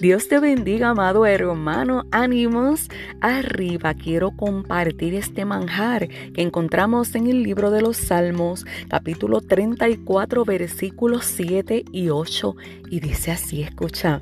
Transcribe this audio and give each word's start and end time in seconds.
Dios 0.00 0.28
te 0.28 0.40
bendiga, 0.40 0.88
amado 0.88 1.26
hermano. 1.26 2.06
Ánimos 2.10 2.88
arriba. 3.20 3.92
Quiero 3.92 4.30
compartir 4.30 5.14
este 5.14 5.44
manjar 5.44 6.08
que 6.08 6.40
encontramos 6.40 7.14
en 7.14 7.26
el 7.26 7.42
libro 7.42 7.70
de 7.70 7.82
los 7.82 7.98
Salmos, 7.98 8.64
capítulo 8.88 9.42
34, 9.42 10.46
versículos 10.46 11.26
7 11.26 11.84
y 11.92 12.08
8. 12.08 12.56
Y 12.90 13.00
dice 13.00 13.32
así, 13.32 13.60
escucha. 13.60 14.20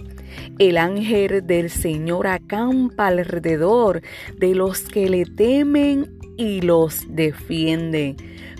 El 0.58 0.78
ángel 0.78 1.46
del 1.46 1.70
Señor 1.70 2.26
acampa 2.26 3.06
alrededor 3.06 4.02
de 4.36 4.56
los 4.56 4.80
que 4.80 5.08
le 5.08 5.26
temen 5.26 6.18
y 6.36 6.60
los 6.60 7.04
defiende. 7.08 8.16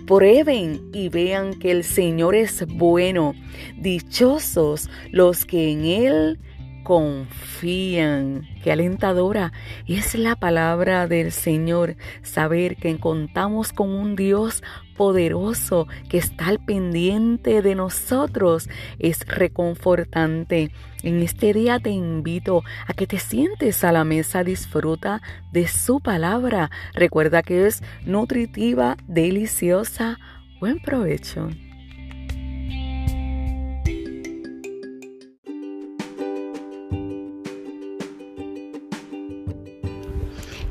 Prueben 0.07 0.89
y 0.93 1.09
vean 1.09 1.59
que 1.59 1.73
el 1.73 1.83
Señor 1.83 2.37
es 2.37 2.65
bueno. 2.65 3.35
Dichosos 3.77 4.89
los 5.11 5.45
que 5.45 5.73
en 5.73 5.85
Él 5.85 6.39
confían. 6.89 8.49
Qué 8.65 8.73
alentadora 8.73 9.53
es 9.87 10.15
la 10.15 10.37
palabra 10.37 11.07
del 11.07 11.33
Señor. 11.33 11.97
Saber 12.23 12.77
que 12.77 12.97
contamos 12.97 13.75
con 13.75 13.91
un 13.91 14.17
Dios 14.17 14.63
poderoso 14.97 15.87
que 16.09 16.17
está 16.17 16.47
al 16.47 16.65
pendiente 16.65 17.61
de 17.61 17.75
nosotros 17.75 18.71
es 18.99 19.27
reconfortante. 19.27 20.71
En 21.03 21.23
este 21.23 21.53
día 21.53 21.79
te 21.79 21.91
invito 21.91 22.63
a 22.87 22.95
que 22.95 23.07
te 23.07 23.19
sientes 23.19 23.85
a 23.85 23.93
la 23.93 24.05
mesa, 24.05 24.43
disfruta 24.43 25.21
de 25.53 25.69
su 25.69 26.01
palabra. 26.01 26.71
Recuerda 26.95 27.43
que 27.43 27.67
es 27.67 27.83
nutritiva, 28.07 28.97
deliciosa. 29.07 30.19
Buen 30.59 30.81
provecho. 30.81 31.51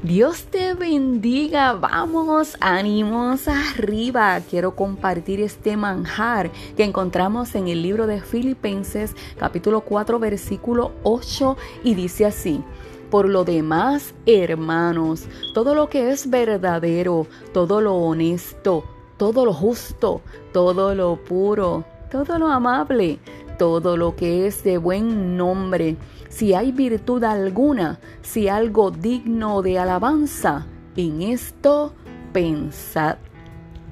Dios 0.03 0.44
te 0.44 0.76
bendiga, 0.76 1.73
vamos, 1.73 2.56
ánimos 2.59 3.48
arriba. 3.48 4.39
Quiero 4.48 4.76
compartir 4.76 5.42
este 5.42 5.76
manjar 5.76 6.52
que 6.78 6.84
encontramos 6.84 7.56
en 7.56 7.67
el 7.67 7.81
libro 7.81 8.06
de 8.06 8.22
Filipenses 8.22 9.16
capítulo 9.39 9.81
4 9.81 10.20
versículo 10.20 10.92
8 11.02 11.58
y 11.84 11.95
dice 11.95 12.28
así. 12.28 12.64
Por 13.09 13.28
lo 13.28 13.44
demás, 13.44 14.14
hermanos, 14.28 15.26
todo 15.56 15.73
lo 15.73 15.89
que 15.89 16.11
es 16.11 16.30
verdadero, 16.30 17.26
todo 17.52 17.82
lo 17.82 17.95
honesto, 17.95 18.84
todo 19.17 19.45
lo 19.45 19.54
justo, 19.54 20.22
todo 20.54 20.94
lo 20.94 21.16
puro, 21.16 21.86
todo 22.11 22.38
lo 22.38 22.48
amable, 22.48 23.17
todo 23.58 23.97
lo 23.97 24.16
que 24.16 24.47
es 24.47 24.63
de 24.63 24.77
buen 24.77 25.38
nombre, 25.38 25.97
si 26.30 26.53
hay 26.53 26.72
virtud 26.72 27.23
alguna, 27.23 27.99
si 28.22 28.47
algo 28.47 28.91
digno 28.91 29.61
de 29.61 29.80
alabanza, 29.80 30.66
en 30.95 31.22
esto 31.22 31.94
pensad. 32.33 33.17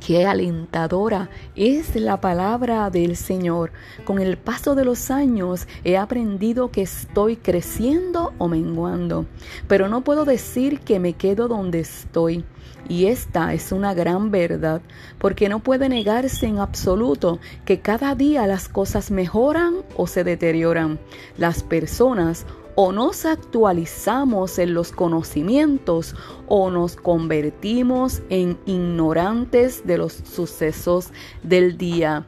Qué 0.05 0.27
alentadora 0.27 1.31
es 1.55 1.95
la 1.95 2.21
palabra 2.21 2.91
del 2.91 3.15
Señor. 3.15 3.71
Con 4.03 4.19
el 4.19 4.37
paso 4.37 4.75
de 4.75 4.85
los 4.85 5.09
años 5.09 5.67
he 5.83 5.97
aprendido 5.97 6.69
que 6.69 6.83
estoy 6.83 7.37
creciendo 7.37 8.31
o 8.37 8.47
menguando, 8.47 9.25
pero 9.67 9.89
no 9.89 10.01
puedo 10.01 10.23
decir 10.23 10.81
que 10.81 10.99
me 10.99 11.13
quedo 11.13 11.47
donde 11.47 11.79
estoy. 11.79 12.45
Y 12.87 13.07
esta 13.07 13.55
es 13.55 13.71
una 13.71 13.95
gran 13.95 14.29
verdad, 14.29 14.83
porque 15.17 15.49
no 15.49 15.57
puede 15.57 15.89
negarse 15.89 16.45
en 16.45 16.59
absoluto 16.59 17.39
que 17.65 17.79
cada 17.79 18.13
día 18.13 18.45
las 18.45 18.69
cosas 18.69 19.09
mejoran 19.09 19.77
o 19.95 20.05
se 20.05 20.23
deterioran. 20.23 20.99
Las 21.35 21.63
personas 21.63 22.45
o 22.75 22.91
nos 22.91 23.25
actualizamos 23.25 24.59
en 24.59 24.73
los 24.73 24.91
conocimientos 24.91 26.15
o 26.47 26.69
nos 26.69 26.95
convertimos 26.95 28.21
en 28.29 28.57
ignorantes 28.65 29.85
de 29.87 29.97
los 29.97 30.13
sucesos 30.13 31.11
del 31.41 31.77
día. 31.77 32.25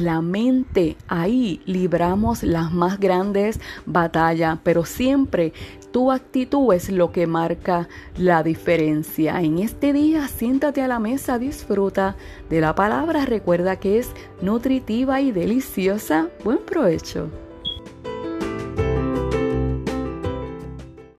La 0.00 0.20
mente, 0.20 0.98
ahí 1.08 1.62
libramos 1.64 2.42
las 2.42 2.72
más 2.72 3.00
grandes 3.00 3.58
batallas, 3.86 4.58
pero 4.62 4.84
siempre 4.84 5.54
tu 5.92 6.12
actitud 6.12 6.74
es 6.74 6.90
lo 6.90 7.10
que 7.10 7.26
marca 7.26 7.88
la 8.18 8.42
diferencia. 8.42 9.40
En 9.40 9.58
este 9.58 9.94
día, 9.94 10.28
siéntate 10.28 10.82
a 10.82 10.88
la 10.88 10.98
mesa, 10.98 11.38
disfruta 11.38 12.16
de 12.50 12.60
la 12.60 12.74
palabra, 12.74 13.24
recuerda 13.24 13.76
que 13.76 13.98
es 13.98 14.10
nutritiva 14.42 15.22
y 15.22 15.32
deliciosa. 15.32 16.28
Buen 16.44 16.58
provecho. 16.58 17.30